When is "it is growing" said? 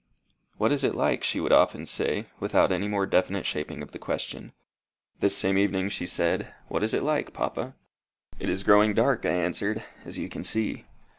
8.39-8.95